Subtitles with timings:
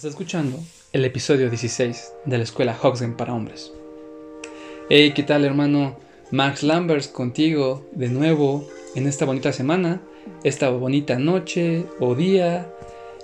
[0.00, 0.58] Estás escuchando
[0.94, 3.70] el episodio 16 de la escuela Hoxgen para hombres.
[4.88, 5.98] Hey, ¿qué tal hermano?
[6.30, 10.00] Max Lambers contigo de nuevo en esta bonita semana,
[10.42, 12.72] esta bonita noche o día,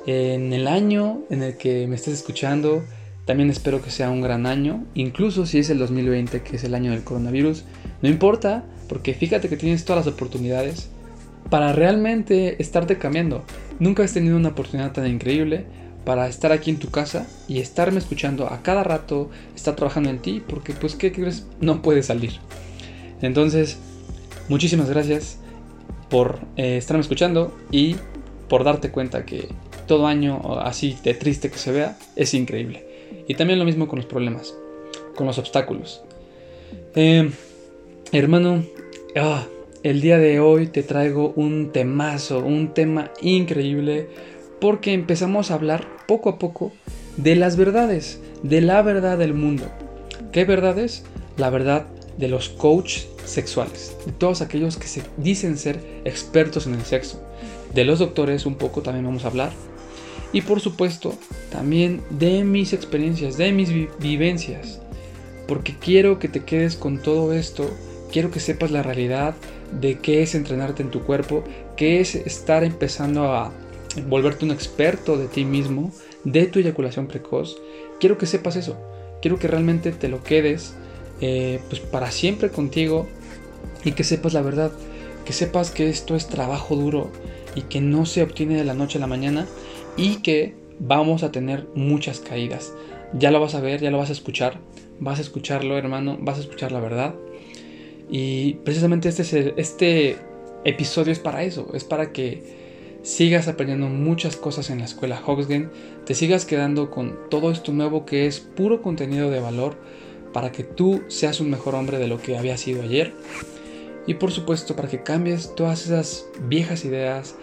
[0.06, 2.84] en el año en el que me estés escuchando.
[3.24, 6.74] También espero que sea un gran año, incluso si es el 2020, que es el
[6.74, 7.64] año del coronavirus.
[8.02, 10.90] No importa, porque fíjate que tienes todas las oportunidades
[11.48, 13.46] para realmente estarte cambiando.
[13.78, 15.64] Nunca has tenido una oportunidad tan increíble
[16.06, 20.20] para estar aquí en tu casa y estarme escuchando a cada rato, estar trabajando en
[20.20, 21.48] ti, porque pues, ¿qué crees?
[21.60, 22.34] No puedes salir.
[23.20, 23.76] Entonces,
[24.48, 25.40] muchísimas gracias
[26.08, 27.96] por eh, estarme escuchando y
[28.48, 29.48] por darte cuenta que
[29.88, 32.86] todo año, así de triste que se vea, es increíble.
[33.26, 34.54] Y también lo mismo con los problemas,
[35.16, 36.02] con los obstáculos.
[36.94, 37.32] Eh,
[38.12, 38.64] hermano,
[39.16, 39.44] ah,
[39.82, 44.06] el día de hoy te traigo un temazo, un tema increíble
[44.60, 46.72] porque empezamos a hablar poco a poco
[47.16, 49.64] de las verdades, de la verdad del mundo.
[50.32, 51.04] ¿Qué verdades?
[51.36, 51.86] La verdad
[52.18, 57.22] de los coaches sexuales, de todos aquellos que se dicen ser expertos en el sexo.
[57.74, 59.50] De los doctores un poco también vamos a hablar.
[60.32, 61.14] Y por supuesto,
[61.50, 64.80] también de mis experiencias, de mis vivencias.
[65.46, 67.70] Porque quiero que te quedes con todo esto,
[68.10, 69.34] quiero que sepas la realidad
[69.80, 71.44] de qué es entrenarte en tu cuerpo,
[71.76, 73.52] qué es estar empezando a
[74.08, 75.92] volverte un experto de ti mismo,
[76.24, 77.56] de tu eyaculación precoz,
[78.00, 78.76] quiero que sepas eso.
[79.22, 80.74] Quiero que realmente te lo quedes
[81.20, 83.06] eh, pues para siempre contigo
[83.84, 84.72] y que sepas la verdad.
[85.24, 87.10] Que sepas que esto es trabajo duro
[87.54, 89.46] y que no se obtiene de la noche a la mañana
[89.96, 92.72] y que vamos a tener muchas caídas.
[93.14, 94.58] Ya lo vas a ver, ya lo vas a escuchar.
[95.00, 97.14] Vas a escucharlo, hermano, vas a escuchar la verdad.
[98.08, 100.16] Y precisamente este, este
[100.64, 102.65] episodio es para eso, es para que
[103.06, 105.70] sigas aprendiendo muchas cosas en la escuela Hoxgen,
[106.04, 109.76] te sigas quedando con todo esto nuevo que es puro contenido de valor
[110.32, 113.14] para que tú seas un mejor hombre de lo que había sido ayer.
[114.08, 117.36] Y por supuesto para que cambies todas esas viejas ideas,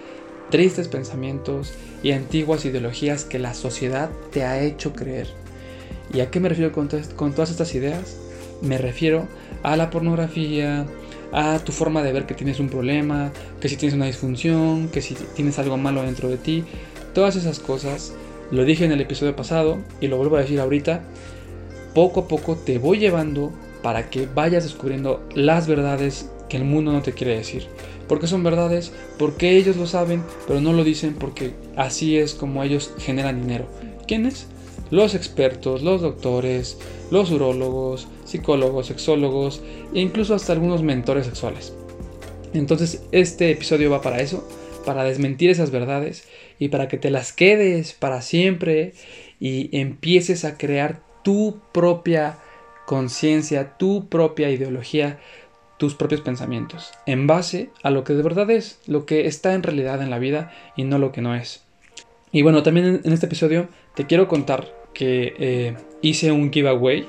[0.50, 1.74] tristes pensamientos
[2.04, 5.28] y antiguas ideologías que la sociedad te ha hecho creer.
[6.14, 8.18] ¿Y a qué me refiero con, con todas estas ideas?
[8.62, 9.30] Me refiero
[9.64, 10.86] a la pornografía,
[11.34, 15.02] a tu forma de ver que tienes un problema, que si tienes una disfunción, que
[15.02, 16.64] si tienes algo malo dentro de ti.
[17.14, 18.14] Todas esas cosas,
[18.52, 21.04] lo dije en el episodio pasado y lo vuelvo a decir ahorita,
[21.96, 23.52] poco a poco te voy llevando
[23.82, 27.68] para que vayas descubriendo las verdades que el mundo no te quiere decir.
[28.08, 32.64] Porque son verdades, porque ellos lo saben, pero no lo dicen porque así es como
[32.64, 33.66] ellos generan dinero.
[34.08, 34.46] ¿Quiénes?
[34.92, 36.78] Los expertos, los doctores,
[37.10, 39.62] los urólogos, psicólogos, sexólogos
[39.94, 41.74] e incluso hasta algunos mentores sexuales.
[42.54, 44.48] Entonces este episodio va para eso,
[44.86, 46.28] para desmentir esas verdades
[46.60, 48.94] y para que te las quedes para siempre
[49.40, 52.38] y empieces a crear tu propia
[52.86, 55.20] conciencia, tu propia ideología,
[55.78, 59.64] tus propios pensamientos, en base a lo que de verdad es, lo que está en
[59.64, 61.64] realidad en la vida y no lo que no es.
[62.32, 67.06] Y bueno, también en este episodio te quiero contar que eh, hice un giveaway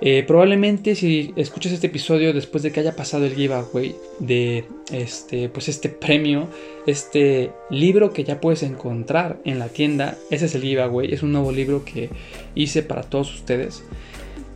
[0.00, 5.48] eh, probablemente si escuchas este episodio después de que haya pasado el giveaway de este,
[5.48, 6.48] pues este premio,
[6.86, 11.32] este libro que ya puedes encontrar en la tienda, ese es el giveaway, es un
[11.32, 12.10] nuevo libro que
[12.54, 13.82] hice para todos ustedes.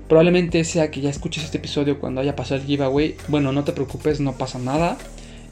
[0.09, 3.17] Probablemente sea que ya escuches este episodio cuando haya pasado el giveaway.
[3.29, 4.99] Bueno, no te preocupes, no pasa nada.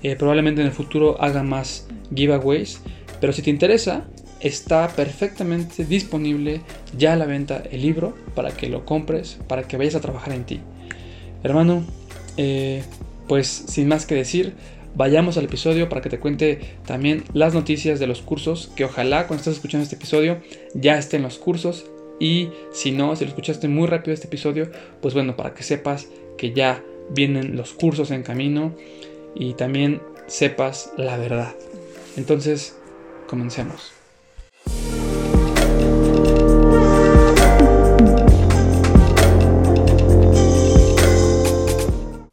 [0.03, 2.83] Eh, probablemente en el futuro haga más giveaways.
[3.21, 4.05] Pero si te interesa,
[4.41, 6.61] está perfectamente disponible
[6.97, 10.33] ya a la venta el libro para que lo compres, para que vayas a trabajar
[10.33, 10.61] en ti.
[11.43, 11.85] Hermano,
[12.37, 12.83] eh,
[13.29, 14.55] pues sin más que decir,
[14.95, 19.27] vayamos al episodio para que te cuente también las noticias de los cursos, que ojalá
[19.27, 20.41] cuando estés escuchando este episodio
[20.75, 21.87] ya estén los cursos
[22.19, 26.09] y si no, si lo escuchaste muy rápido este episodio, pues bueno, para que sepas
[26.37, 28.75] que ya vienen los cursos en camino
[29.35, 31.55] y también sepas la verdad.
[32.17, 32.77] Entonces,
[33.27, 34.00] comencemos.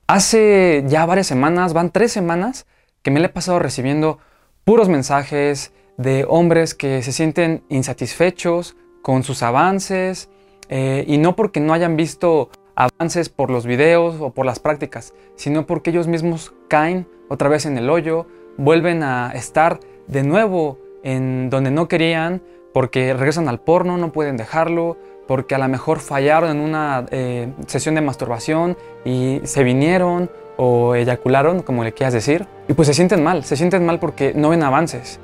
[0.09, 2.65] Hace ya varias semanas, van tres semanas,
[3.01, 4.19] que me le he pasado recibiendo
[4.63, 10.30] puros mensajes de hombres que se sienten insatisfechos con sus avances
[10.69, 15.13] eh, y no porque no hayan visto avances por los videos o por las prácticas,
[15.36, 20.80] sino porque ellos mismos caen otra vez en el hoyo, vuelven a estar de nuevo
[21.04, 22.42] en donde no querían,
[22.74, 27.53] porque regresan al porno, no pueden dejarlo, porque a lo mejor fallaron en una eh,
[27.68, 32.94] sesión de masturbación y se vinieron o eyacularon, como le quieras decir, y pues se
[32.94, 35.19] sienten mal, se sienten mal porque no ven avances.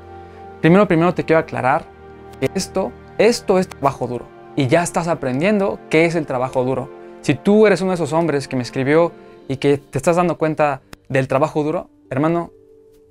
[0.60, 1.84] Primero, primero te quiero aclarar
[2.38, 4.26] que esto esto es trabajo duro.
[4.56, 6.90] Y ya estás aprendiendo qué es el trabajo duro.
[7.20, 9.12] Si tú eres uno de esos hombres que me escribió
[9.46, 12.50] y que te estás dando cuenta del trabajo duro, hermano,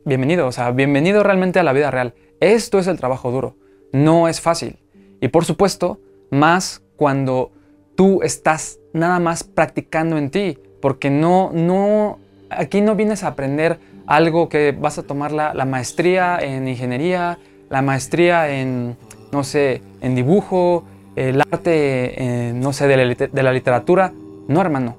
[0.04, 0.46] bienvenido.
[0.48, 2.16] O sea, bienvenido realmente a la vida real.
[2.42, 3.56] Esto es el trabajo duro.
[3.94, 4.78] No es fácil.
[5.22, 6.00] Y por supuesto,
[6.30, 7.51] más cuando
[7.95, 12.19] tú estás nada más practicando en ti, porque no, no,
[12.50, 17.81] aquí no vienes a aprender algo que vas a tomar la, maestría en ingeniería, la
[17.81, 18.98] maestría en,
[19.31, 20.84] no sé, en dibujo,
[21.16, 24.13] el arte, no sé, de la, de la literatura.
[24.48, 24.98] No, hermano,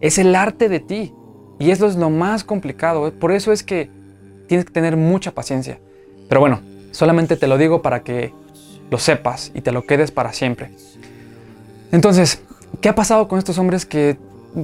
[0.00, 1.12] es el arte de ti.
[1.58, 3.08] Y eso es lo más complicado.
[3.08, 3.12] ¿eh?
[3.12, 3.90] Por eso es que
[4.48, 5.78] tienes que tener mucha paciencia.
[6.28, 8.32] Pero bueno, solamente te lo digo para que
[8.90, 10.70] lo sepas y te lo quedes para siempre.
[11.94, 12.42] Entonces,
[12.80, 14.16] ¿qué ha pasado con estos hombres que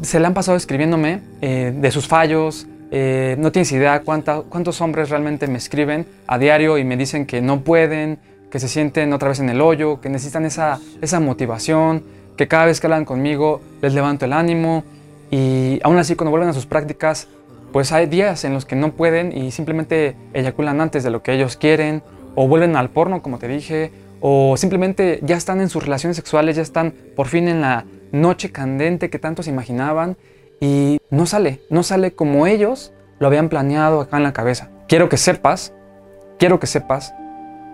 [0.03, 2.67] se le han pasado escribiéndome eh, de sus fallos?
[2.91, 7.41] Eh, no tienes idea cuántos hombres realmente me escriben a diario y me dicen que
[7.41, 8.19] no pueden,
[8.51, 12.03] que se sienten otra vez en el hoyo, que necesitan esa, esa motivación,
[12.37, 14.83] que cada vez que hablan conmigo les levanto el ánimo
[15.31, 17.29] y aún así cuando vuelven a sus prácticas,
[17.73, 21.33] pues hay días en los que no pueden y simplemente eyaculan antes de lo que
[21.33, 22.03] ellos quieren
[22.35, 26.57] o vuelven al porno, como te dije, o simplemente ya están en sus relaciones sexuales,
[26.57, 30.17] ya están por fin en la noche candente que tanto se imaginaban
[30.61, 34.71] y no sale, no sale como ellos lo habían planeado acá en la cabeza.
[34.89, 35.73] Quiero que sepas,
[36.39, 37.15] quiero que sepas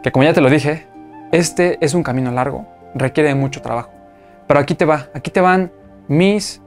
[0.02, 0.86] que como ya te lo dije,
[1.32, 3.90] este es un camino largo, requiere mucho trabajo.
[4.46, 5.72] Pero aquí te va, aquí te van
[6.08, 6.60] mis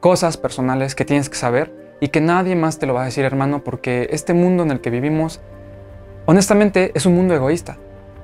[0.00, 3.24] cosas personales que tienes que saber y que nadie más te lo va a decir,
[3.24, 5.40] hermano, porque este mundo en el que vivimos,
[6.26, 7.78] honestamente, es un mundo egoísta.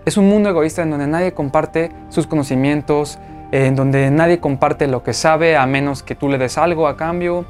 [0.04, 3.18] Es un mundo egoísta en donde nadie comparte sus conocimientos,
[3.52, 6.96] en donde nadie comparte lo que sabe a menos que tú le des algo a
[6.96, 7.44] cambio,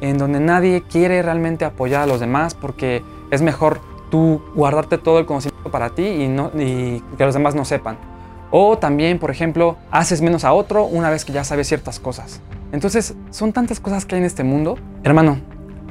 [0.00, 3.80] en donde nadie quiere realmente apoyar a los demás porque es mejor
[4.10, 7.98] tú guardarte todo el conocimiento para ti y, no, y que los demás no sepan.
[8.50, 12.40] O también, por ejemplo, haces menos a otro una vez que ya sabes ciertas cosas.
[12.72, 14.78] Entonces, son tantas cosas que hay en este mundo.
[15.02, 15.38] Hermano,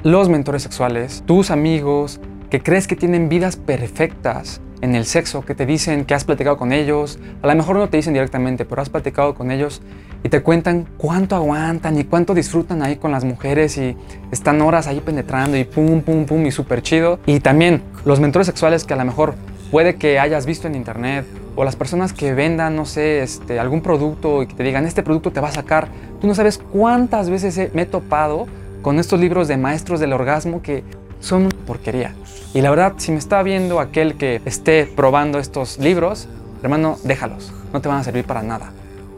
[0.03, 2.19] los mentores sexuales, tus amigos,
[2.49, 6.57] que crees que tienen vidas perfectas, en el sexo, que te dicen que has platicado
[6.57, 9.81] con ellos, a lo mejor no te dicen directamente, pero has platicado con ellos
[10.23, 13.95] y te cuentan cuánto aguantan y cuánto disfrutan ahí con las mujeres y
[14.31, 17.19] están horas ahí penetrando y pum, pum, pum y súper chido.
[17.25, 19.35] Y también los mentores sexuales que a lo mejor
[19.71, 21.25] puede que hayas visto en internet
[21.55, 25.03] o las personas que vendan, no sé, este, algún producto y que te digan, este
[25.03, 25.87] producto te va a sacar.
[26.21, 28.47] Tú no sabes cuántas veces me he topado
[28.81, 30.83] con estos libros de maestros del orgasmo que
[31.19, 32.13] son porquería.
[32.53, 36.27] Y la verdad, si me está viendo aquel que esté probando estos libros,
[36.63, 38.71] hermano, déjalos, no te van a servir para nada.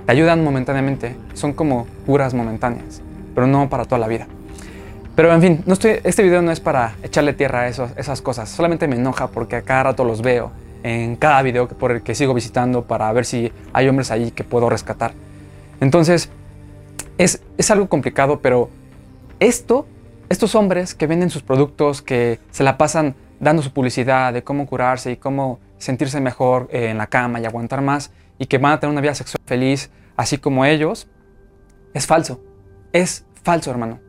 [0.05, 3.01] Te ayudan momentáneamente, son como curas momentáneas,
[3.35, 4.27] pero no para toda la vida.
[5.15, 8.49] Pero en fin, no estoy, este video no es para echarle tierra a esas cosas,
[8.49, 10.51] solamente me enoja porque a cada rato los veo
[10.83, 14.43] en cada video por el que sigo visitando para ver si hay hombres ahí que
[14.43, 15.11] puedo rescatar.
[15.81, 16.29] Entonces,
[17.17, 18.69] es, es algo complicado, pero
[19.39, 19.85] esto
[20.29, 24.67] estos hombres que venden sus productos, que se la pasan dando su publicidad de cómo
[24.67, 28.73] curarse y cómo sentirse mejor eh, en la cama y aguantar más y que van
[28.73, 31.07] a tener una vida sexual feliz, así como ellos,
[31.93, 32.41] es falso.
[32.93, 33.99] Es falso, hermano.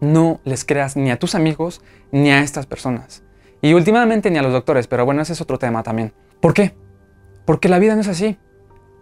[0.00, 1.80] No les creas ni a tus amigos
[2.12, 3.22] ni a estas personas.
[3.60, 6.12] Y últimamente ni a los doctores, pero bueno, ese es otro tema también.
[6.40, 6.74] ¿Por qué?
[7.44, 8.38] Porque la vida no es así.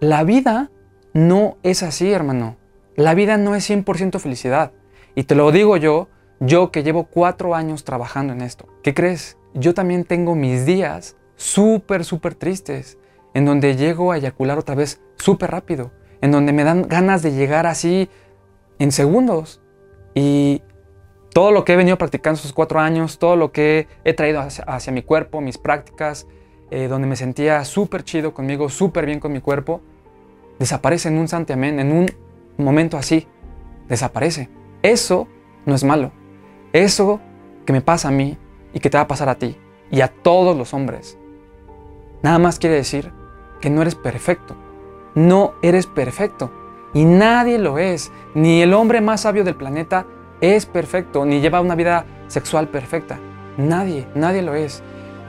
[0.01, 0.71] La vida
[1.13, 2.57] no es así, hermano.
[2.95, 4.73] La vida no es 100% felicidad.
[5.15, 6.09] Y te lo digo yo
[6.41, 9.39] yo que llevo cuatro años trabajando en esto, ¿qué crees?
[9.55, 12.99] Yo también tengo mis días súper, súper tristes,
[13.35, 17.33] en donde llego a eyacular otra vez súper rápido, en donde me dan ganas de
[17.33, 18.09] llegar así
[18.79, 19.61] en segundos.
[20.15, 20.63] Y
[21.33, 24.93] todo lo que he venido practicando esos cuatro años, todo lo que he traído hacia,
[24.93, 26.27] mi cuerpo, mis prácticas,
[26.71, 29.83] eh, donde me sentía súper chido conmigo, súper bien con mi cuerpo,
[30.59, 32.11] desaparece en un santiamén, en un
[32.57, 33.27] momento así,
[33.89, 34.49] desaparece.
[34.83, 35.29] Eso
[35.67, 36.13] no es malo.
[36.73, 37.21] Eso
[37.65, 38.37] que me pasa a mí
[38.73, 39.57] y que te va a pasar a ti
[39.91, 41.19] y a todos los hombres,
[42.23, 43.13] nada más quiere decir
[43.61, 44.57] que no eres perfecto.
[45.15, 46.51] No eres perfecto.
[46.93, 48.13] Y nadie lo es.
[48.35, 50.07] Ni el hombre más sabio del planeta
[50.41, 53.19] es perfecto, ni lleva una vida sexual perfecta.
[53.57, 54.83] Nadie, nadie lo es.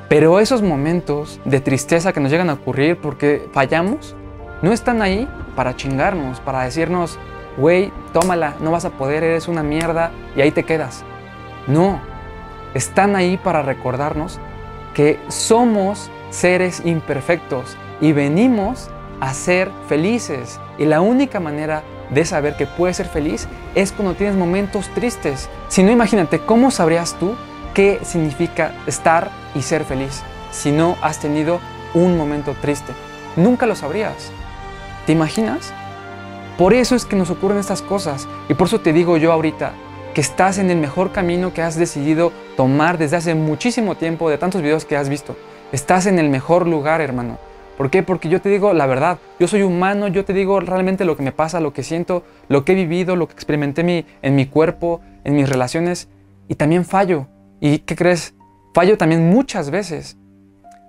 [0.10, 4.15] Pero esos momentos de tristeza que nos llegan a ocurrir porque fallamos,
[4.62, 7.17] no están ahí para chingarnos, para decirnos,
[7.58, 11.03] güey, tómala, no vas a poder, eres una mierda y ahí te quedas.
[11.67, 12.00] No,
[12.74, 14.39] están ahí para recordarnos
[14.93, 20.59] que somos seres imperfectos y venimos a ser felices.
[20.77, 25.50] Y la única manera de saber que puedes ser feliz es cuando tienes momentos tristes.
[25.67, 27.36] Si no, imagínate, ¿cómo sabrías tú
[27.74, 31.59] qué significa estar y ser feliz si no has tenido
[31.93, 32.93] un momento triste?
[33.38, 34.31] nunca lo sabrías.
[35.05, 35.74] ¿Te imaginas?
[36.57, 38.27] Por eso es que nos ocurren estas cosas.
[38.50, 39.71] Y por eso te digo yo ahorita
[40.17, 44.39] que estás en el mejor camino que has decidido tomar desde hace muchísimo tiempo, de
[44.39, 45.38] tantos videos que has visto.
[45.71, 47.38] Estás en el mejor lugar, hermano.
[47.77, 48.01] ¿Por qué?
[48.01, 49.19] Porque yo te digo la verdad.
[49.39, 52.65] Yo soy humano, yo te digo realmente lo que me pasa, lo que siento, lo
[52.65, 56.09] que he vivido, lo que experimenté en mi cuerpo, en mis relaciones.
[56.47, 57.27] Y también fallo.
[57.59, 58.33] ¿Y qué crees?
[58.74, 60.17] Fallo también muchas veces.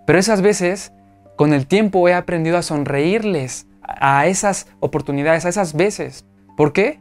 [0.06, 0.94] Pero esas veces,
[1.36, 6.24] con el tiempo he aprendido a sonreírles a esas oportunidades, a esas veces.
[6.56, 6.98] ¿Por qué?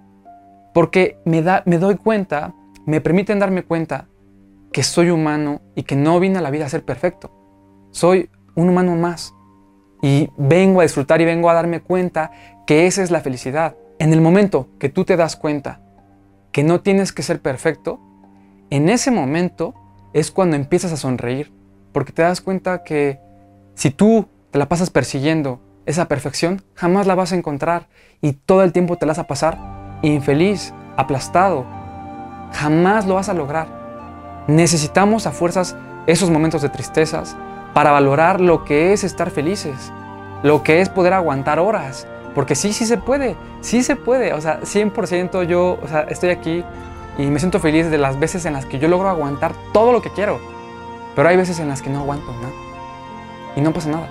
[0.74, 2.54] Porque me, da, me doy cuenta,
[2.86, 4.08] me permiten darme cuenta
[4.72, 7.32] que soy humano y que no vine a la vida a ser perfecto.
[7.92, 9.34] Soy un humano más.
[10.02, 12.32] Y vengo a disfrutar y vengo a darme cuenta
[12.68, 13.76] que esa es la felicidad.
[14.00, 15.82] En el momento que tú te das cuenta
[16.52, 18.00] que no tienes que ser perfecto,
[18.70, 19.74] en ese momento
[20.14, 21.52] es cuando empiezas a sonreír.
[21.92, 23.20] Porque te das cuenta que
[23.74, 27.88] si tú te la pasas persiguiendo esa perfección, jamás la vas a encontrar
[28.22, 31.66] y todo el tiempo te la vas a pasar infeliz, aplastado.
[32.54, 33.68] Jamás lo vas a lograr.
[34.48, 35.75] Necesitamos a fuerzas
[36.06, 37.36] esos momentos de tristezas
[37.74, 39.92] para valorar lo que es estar felices,
[40.44, 42.08] lo que es poder aguantar horas.
[42.34, 44.34] Porque sí, sí se puede, sí se puede.
[44.34, 46.63] O sea, 100% yo o sea, estoy aquí
[47.18, 50.01] y me siento feliz de las veces en las que yo logro aguantar todo lo
[50.01, 50.39] que quiero.
[51.16, 52.54] Pero hay veces en las que no aguanto nada.
[53.56, 54.08] Y no pasa nada.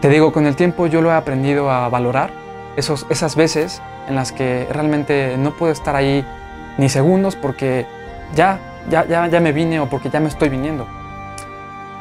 [0.00, 2.30] Te digo, con el tiempo yo lo he aprendido a valorar,
[2.76, 6.24] esos, esas veces en las que realmente no puedo estar ahí
[6.78, 7.86] ni segundos porque
[8.34, 10.86] ya, ya, ya, ya me vine o porque ya me estoy viniendo.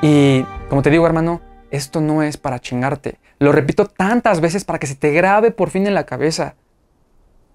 [0.01, 1.41] Y como te digo, hermano,
[1.71, 3.19] esto no es para chingarte.
[3.39, 6.55] Lo repito tantas veces para que se te grabe por fin en la cabeza.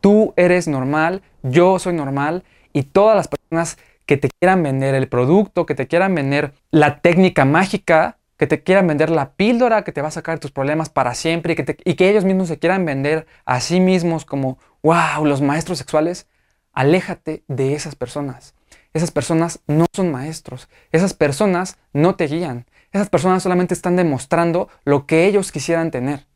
[0.01, 5.09] Tú eres normal, yo soy normal y todas las personas que te quieran vender el
[5.09, 9.93] producto, que te quieran vender la técnica mágica, que te quieran vender la píldora que
[9.93, 12.59] te va a sacar tus problemas para siempre y que, y que ellos mismos se
[12.59, 16.26] quieran vender a sí mismos como, wow, los maestros sexuales,
[16.73, 18.55] aléjate de esas personas.
[18.93, 24.69] Esas personas no son maestros, esas personas no te guían, esas personas solamente están demostrando
[24.85, 26.26] lo que ellos quisieran tener.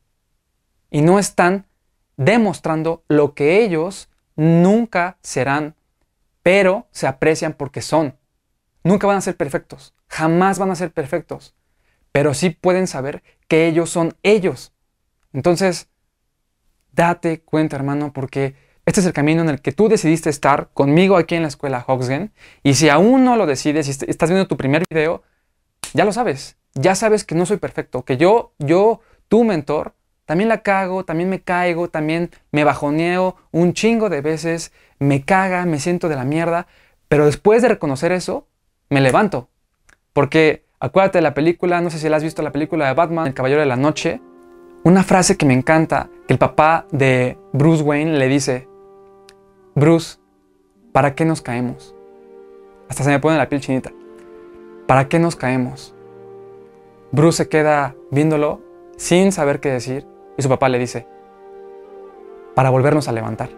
[0.90, 1.66] Y no están
[2.16, 5.76] demostrando lo que ellos nunca serán,
[6.42, 8.16] pero se aprecian porque son.
[8.82, 11.54] Nunca van a ser perfectos, jamás van a ser perfectos
[12.18, 14.72] pero sí pueden saber que ellos son ellos.
[15.32, 15.88] Entonces,
[16.90, 18.56] date cuenta, hermano, porque
[18.86, 21.84] este es el camino en el que tú decidiste estar conmigo aquí en la escuela
[21.86, 22.32] Hoxgen.
[22.64, 25.22] Y si aún no lo decides, y estás viendo tu primer video,
[25.94, 26.56] ya lo sabes.
[26.74, 29.94] Ya sabes que no soy perfecto, que yo, yo, tu mentor,
[30.24, 35.66] también la cago, también me caigo, también me bajoneo un chingo de veces, me caga,
[35.66, 36.66] me siento de la mierda,
[37.06, 38.48] pero después de reconocer eso,
[38.88, 39.50] me levanto.
[40.12, 43.26] Porque Acuérdate de la película, no sé si la has visto, la película de Batman,
[43.26, 44.20] El Caballero de la Noche.
[44.84, 48.68] Una frase que me encanta, que el papá de Bruce Wayne le dice,
[49.74, 50.18] Bruce,
[50.92, 51.96] ¿para qué nos caemos?
[52.88, 53.90] Hasta se me pone la piel chinita.
[54.86, 55.96] ¿Para qué nos caemos?
[57.10, 58.60] Bruce se queda viéndolo
[58.96, 60.06] sin saber qué decir
[60.36, 61.08] y su papá le dice,
[62.54, 63.48] para volvernos a levantar.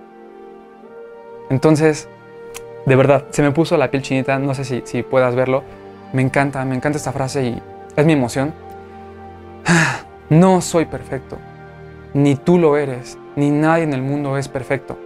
[1.51, 2.09] Entonces,
[2.87, 5.65] de verdad, se me puso la piel chinita, no sé si, si puedas verlo,
[6.13, 7.63] me encanta, me encanta esta frase y
[7.97, 8.53] es mi emoción.
[10.31, 11.39] No soy perfecto.
[12.15, 14.97] Ni tú lo eres, ni nadie en el mundo es perfecto.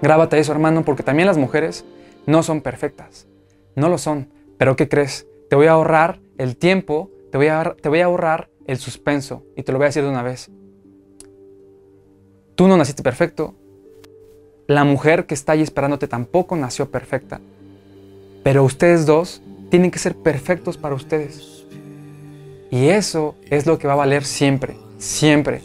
[0.00, 1.84] Grábate eso, hermano, porque también las mujeres
[2.26, 3.26] no son perfectas.
[3.74, 4.28] No lo son.
[4.56, 5.26] Pero ¿qué crees?
[5.50, 9.42] Te voy a ahorrar el tiempo, te voy a, te voy a ahorrar el suspenso
[9.56, 10.48] y te lo voy a decir de una vez.
[12.54, 13.54] Tú no naciste perfecto.
[14.66, 17.40] La mujer que está ahí esperándote tampoco nació perfecta.
[18.42, 21.64] Pero ustedes dos tienen que ser perfectos para ustedes.
[22.70, 25.62] Y eso es lo que va a valer siempre, siempre.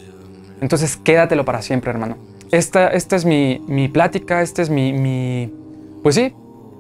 [0.62, 2.18] Entonces quédatelo para siempre, hermano.
[2.52, 5.52] Esta, esta es mi, mi plática, esta es mi, mi,
[6.04, 6.34] pues sí,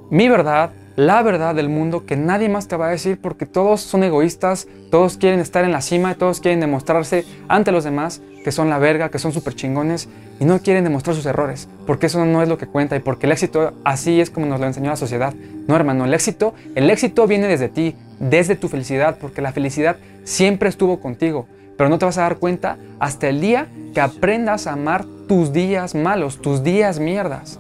[0.10, 3.82] mi verdad, la verdad del mundo que nadie más te va a decir porque todos
[3.82, 8.51] son egoístas, todos quieren estar en la cima, todos quieren demostrarse ante los demás que
[8.51, 10.10] son la verga, que son súper chingones
[10.40, 13.25] y no quieren demostrar sus errores, porque eso no es lo que cuenta y porque
[13.25, 15.34] el éxito así es como nos lo enseñó la sociedad.
[15.72, 19.96] No, hermano, el éxito, el éxito viene desde ti, desde tu felicidad, porque la felicidad
[20.25, 21.48] siempre estuvo contigo,
[21.78, 25.54] pero no te vas a dar cuenta hasta el día que aprendas a amar tus
[25.54, 27.58] días malos, tus días mierdas.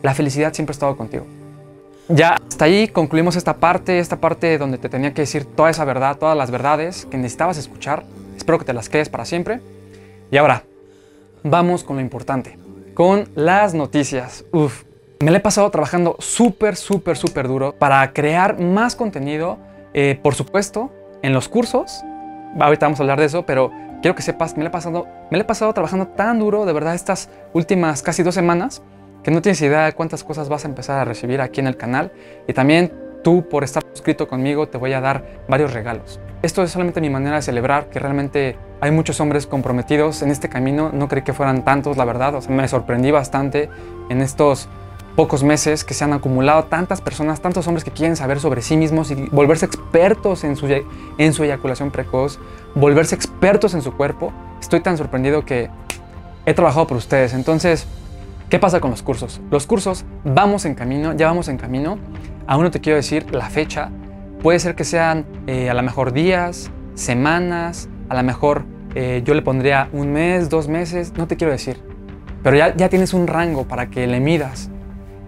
[0.00, 1.26] La felicidad siempre ha estado contigo.
[2.06, 5.84] Ya hasta ahí concluimos esta parte, esta parte donde te tenía que decir toda esa
[5.84, 8.04] verdad, todas las verdades que necesitabas escuchar.
[8.36, 9.60] Espero que te las quedes para siempre.
[10.30, 10.62] Y ahora,
[11.42, 12.56] vamos con lo importante,
[12.94, 14.44] con las noticias.
[14.52, 14.84] Uf,
[15.24, 19.56] me la he pasado trabajando súper, súper, súper duro para crear más contenido,
[19.94, 22.02] eh, por supuesto, en los cursos.
[22.60, 25.38] Ahorita vamos a hablar de eso, pero quiero que sepas, me la he pasado, me
[25.38, 28.82] he pasado trabajando tan duro, de verdad, estas últimas casi dos semanas,
[29.22, 31.78] que no tienes idea de cuántas cosas vas a empezar a recibir aquí en el
[31.78, 32.12] canal.
[32.46, 36.20] Y también tú, por estar suscrito conmigo, te voy a dar varios regalos.
[36.42, 40.50] Esto es solamente mi manera de celebrar que realmente hay muchos hombres comprometidos en este
[40.50, 40.90] camino.
[40.92, 42.34] No creí que fueran tantos, la verdad.
[42.34, 43.70] O sea, me sorprendí bastante
[44.10, 44.68] en estos
[45.16, 48.76] pocos meses que se han acumulado tantas personas, tantos hombres que quieren saber sobre sí
[48.76, 50.66] mismos y volverse expertos en su,
[51.18, 52.38] en su eyaculación precoz,
[52.74, 54.32] volverse expertos en su cuerpo.
[54.60, 55.70] Estoy tan sorprendido que
[56.46, 57.32] he trabajado por ustedes.
[57.32, 57.86] Entonces,
[58.48, 59.40] ¿qué pasa con los cursos?
[59.50, 61.98] Los cursos vamos en camino, ya vamos en camino.
[62.46, 63.90] Aún no te quiero decir la fecha.
[64.42, 69.34] Puede ser que sean eh, a lo mejor días, semanas, a lo mejor eh, yo
[69.34, 71.80] le pondría un mes, dos meses, no te quiero decir.
[72.42, 74.70] Pero ya, ya tienes un rango para que le midas.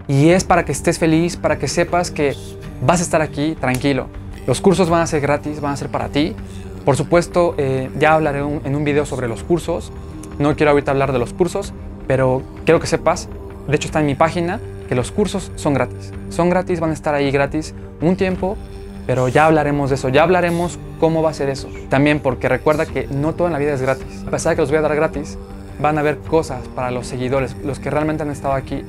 [0.07, 2.35] Y es para que estés feliz, para que sepas que
[2.81, 4.07] vas a estar aquí tranquilo.
[4.45, 6.35] Los cursos van a ser gratis, van a ser para ti.
[6.85, 9.91] Por supuesto, eh, ya hablaré en un video sobre los cursos.
[10.39, 11.73] No quiero ahorita hablar de los cursos,
[12.07, 13.27] pero quiero que sepas,
[13.67, 16.13] de hecho está en mi página, que los cursos son gratis.
[16.29, 18.55] Son gratis, van a estar ahí gratis un tiempo,
[19.05, 21.67] pero ya hablaremos de eso, ya hablaremos cómo va a ser eso.
[21.89, 24.23] También porque recuerda que no todo la vida es gratis.
[24.25, 25.37] A pesar de que los voy a dar gratis,
[25.81, 28.83] van a haber cosas para los seguidores, los que realmente han estado aquí.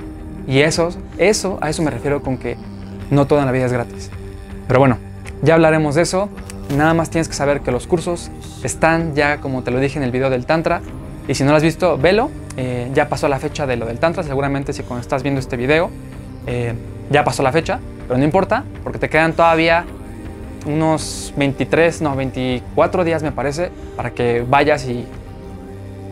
[0.49, 0.89] Y eso,
[1.19, 2.57] eso, a eso me refiero con que
[3.11, 4.09] no todo en la vida es gratis.
[4.67, 4.97] Pero bueno,
[5.43, 6.27] ya hablaremos de eso.
[6.75, 8.31] Nada más tienes que saber que los cursos
[8.63, 10.81] están ya, como te lo dije en el video del Tantra.
[11.27, 12.31] Y si no lo has visto, velo.
[12.57, 14.23] Eh, ya pasó la fecha de lo del Tantra.
[14.23, 15.91] Seguramente si cuando estás viendo este video,
[16.47, 16.73] eh,
[17.11, 17.79] ya pasó la fecha.
[18.07, 19.85] Pero no importa, porque te quedan todavía
[20.65, 25.05] unos 23, no, 24 días me parece, para que vayas y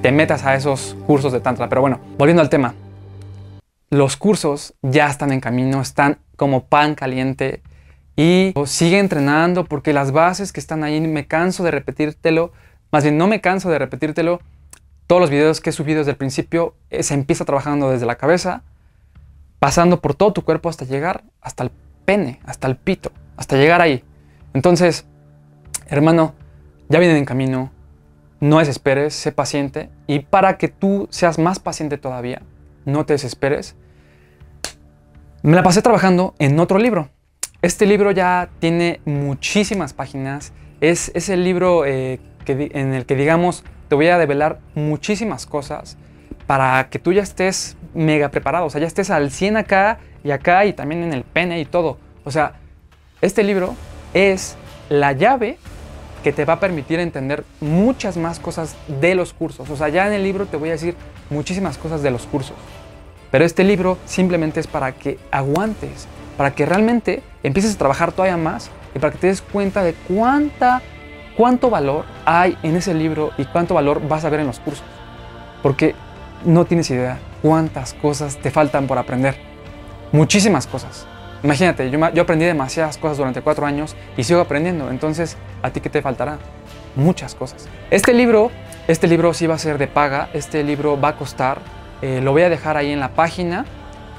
[0.04, 1.68] te metas a esos cursos de Tantra.
[1.70, 2.76] Pero bueno, volviendo al tema.
[3.90, 7.62] Los cursos ya están en camino, están como pan caliente
[8.18, 12.52] y sigue entrenando porque las bases que están ahí me canso de repetírtelo,
[12.92, 14.42] más bien no me canso de repetírtelo.
[15.06, 18.16] Todos los videos que he subido desde el principio eh, se empieza trabajando desde la
[18.16, 18.64] cabeza,
[19.60, 21.72] pasando por todo tu cuerpo hasta llegar hasta el
[22.04, 24.04] pene, hasta el pito, hasta llegar ahí.
[24.54, 25.06] Entonces,
[25.88, 26.34] hermano,
[26.90, 27.72] ya vienen en camino,
[28.42, 32.42] no desesperes, sé paciente y para que tú seas más paciente todavía,
[32.88, 33.76] no te desesperes,
[35.44, 37.10] me la pasé trabajando en otro libro.
[37.62, 43.16] Este libro ya tiene muchísimas páginas, es, es el libro eh, que, en el que
[43.16, 45.98] digamos te voy a develar muchísimas cosas
[46.46, 50.32] para que tú ya estés mega preparado, o sea, ya estés al 100 acá y
[50.32, 51.98] acá y también en el pene y todo.
[52.24, 52.54] O sea,
[53.22, 53.76] este libro
[54.14, 54.56] es
[54.90, 55.58] la llave
[56.24, 59.70] que te va a permitir entender muchas más cosas de los cursos.
[59.70, 60.96] O sea, ya en el libro te voy a decir
[61.30, 62.56] muchísimas cosas de los cursos.
[63.32, 68.38] Pero este libro simplemente es para que aguantes, para que realmente empieces a trabajar todavía
[68.38, 70.82] más y para que te des cuenta de cuánta,
[71.36, 74.86] cuánto valor hay en ese libro y cuánto valor vas a ver en los cursos.
[75.62, 75.96] Porque
[76.46, 79.36] no tienes idea cuántas cosas te faltan por aprender.
[80.12, 81.06] Muchísimas cosas.
[81.44, 84.90] Imagínate, yo, aprendí demasiadas cosas durante cuatro años y sigo aprendiendo.
[84.90, 86.38] Entonces, ¿a ti qué te faltará?
[86.96, 87.68] Muchas cosas.
[87.92, 88.52] Este libro,
[88.88, 90.30] este libro sí va a ser de paga.
[90.34, 91.60] Este libro va a costar.
[92.02, 93.66] Eh, lo voy a dejar ahí en la página.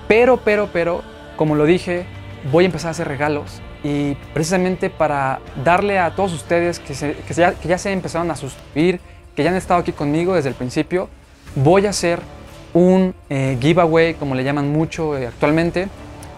[0.07, 1.03] Pero, pero, pero,
[1.37, 2.07] como lo dije,
[2.51, 3.61] voy a empezar a hacer regalos.
[3.85, 8.37] Y precisamente para darle a todos ustedes que, que, ya, que ya se empezaron a
[8.37, 9.01] suscribir,
[9.37, 11.09] que ya han estado aquí conmigo desde el principio,
[11.55, 12.21] voy a hacer
[12.75, 15.89] un eh, giveaway, como le llaman mucho eh, actualmente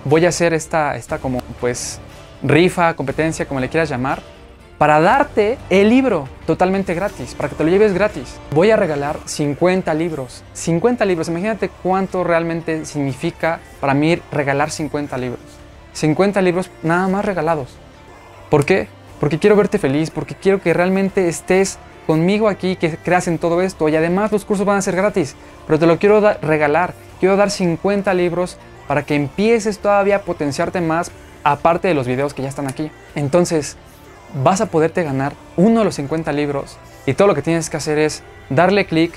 [0.05, 2.01] voy a hacer esta, esta como pues
[2.43, 4.23] rifa, competencia, como le quieras llamar,
[4.81, 8.41] para darte el libro totalmente gratis, para que te lo lleves gratis.
[8.53, 10.43] Voy a regalar 50 libros.
[10.55, 15.43] 50 libros, imagínate cuánto realmente significa para mí regalar 50 libros.
[15.93, 17.77] 50 libros nada más regalados.
[18.49, 18.89] ¿Por qué?
[19.21, 23.61] Porque quiero verte feliz, porque quiero que realmente estés conmigo aquí, que creas en todo
[23.61, 23.87] esto.
[23.91, 26.95] Y además los cursos van a ser gratis, pero te lo quiero regalar.
[27.19, 28.57] Quiero dar 50 libros
[28.89, 31.13] para que empieces todavía a potenciarte más
[31.45, 32.91] aparte de los videos que ya están aquí.
[33.15, 33.77] Entonces,
[34.35, 37.77] vas a poderte ganar uno de los 50 libros y todo lo que tienes que
[37.77, 39.13] hacer es darle clic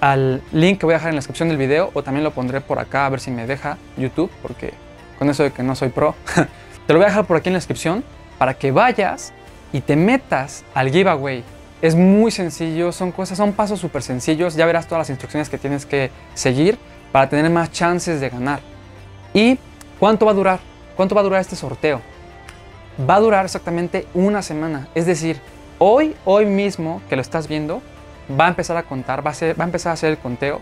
[0.00, 2.60] al link que voy a dejar en la descripción del video o también lo pondré
[2.60, 4.74] por acá a ver si me deja YouTube porque
[5.18, 6.14] con eso de que no soy pro.
[6.86, 8.04] te lo voy a dejar por aquí en la descripción
[8.38, 9.32] para que vayas
[9.72, 11.44] y te metas al giveaway.
[11.82, 14.54] Es muy sencillo, son cosas, son pasos súper sencillos.
[14.54, 16.78] Ya verás todas las instrucciones que tienes que seguir
[17.12, 18.60] para tener más chances de ganar.
[19.34, 19.58] ¿Y
[19.98, 20.60] cuánto va a durar?
[20.96, 22.00] ¿Cuánto va a durar este sorteo?
[22.98, 24.88] Va a durar exactamente una semana.
[24.94, 25.40] Es decir,
[25.78, 27.80] hoy, hoy mismo que lo estás viendo,
[28.38, 30.60] va a empezar a contar, va a, empezar a hacer el conteo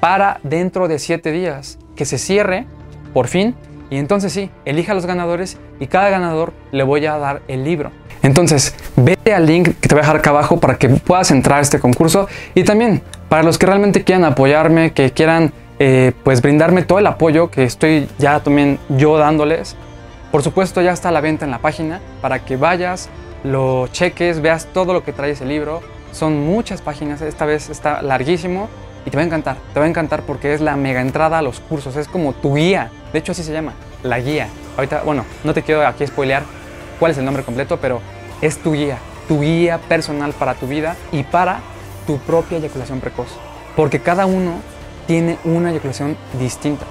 [0.00, 2.66] para dentro de siete días que se cierre
[3.12, 3.54] por fin.
[3.90, 7.64] Y entonces sí, elija a los ganadores y cada ganador le voy a dar el
[7.64, 7.90] libro.
[8.22, 11.58] Entonces, vete al link que te voy a dejar acá abajo para que puedas entrar
[11.58, 12.28] a este concurso.
[12.54, 17.06] Y también, para los que realmente quieran apoyarme, que quieran eh, pues brindarme todo el
[17.08, 19.76] apoyo que estoy ya también yo dándoles.
[20.32, 23.10] Por supuesto, ya está la venta en la página para que vayas,
[23.44, 25.82] lo cheques, veas todo lo que trae ese libro.
[26.10, 28.70] Son muchas páginas, esta vez está larguísimo
[29.04, 29.58] y te va a encantar.
[29.74, 32.54] Te va a encantar porque es la mega entrada a los cursos, es como tu
[32.54, 32.90] guía.
[33.12, 34.48] De hecho, así se llama, la guía.
[34.78, 36.44] Ahorita, bueno, no te quiero aquí spoilear
[36.98, 38.00] cuál es el nombre completo, pero
[38.40, 38.96] es tu guía,
[39.28, 41.60] tu guía personal para tu vida y para
[42.06, 43.28] tu propia eyaculación precoz.
[43.76, 44.62] Porque cada uno
[45.06, 46.86] tiene una eyaculación distinta.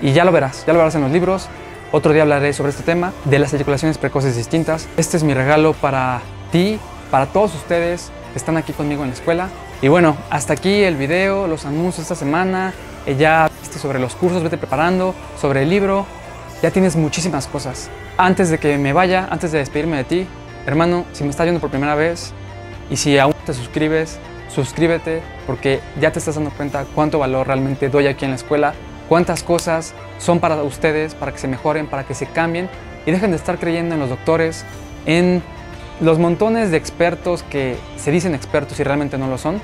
[0.00, 1.48] Y ya lo verás, ya lo verás en los libros.
[1.92, 4.88] Otro día hablaré sobre este tema, de las eyaculaciones precoces distintas.
[4.96, 6.20] Este es mi regalo para
[6.50, 6.78] ti,
[7.10, 9.48] para todos ustedes que están aquí conmigo en la escuela.
[9.80, 12.72] Y bueno, hasta aquí el video, los anuncios esta semana.
[13.18, 16.06] Ya viste sobre los cursos, vete preparando, sobre el libro.
[16.62, 17.90] Ya tienes muchísimas cosas.
[18.16, 20.26] Antes de que me vaya, antes de despedirme de ti,
[20.66, 22.32] hermano, si me estás viendo por primera vez
[22.90, 24.18] y si aún te suscribes,
[24.48, 28.74] suscríbete porque ya te estás dando cuenta cuánto valor realmente doy aquí en la escuela,
[29.08, 32.68] cuántas cosas son para ustedes, para que se mejoren, para que se cambien
[33.06, 34.64] y dejen de estar creyendo en los doctores,
[35.06, 35.42] en
[36.00, 39.60] los montones de expertos que se dicen expertos y realmente no lo son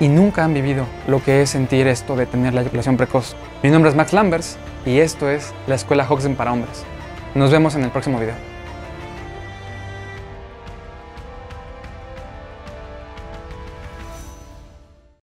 [0.00, 3.34] y nunca han vivido lo que es sentir esto de tener la eyaculación precoz.
[3.62, 4.56] Mi nombre es Max Lambers
[4.86, 6.84] y esto es la Escuela Hoxton para Hombres.
[7.34, 8.57] Nos vemos en el próximo video.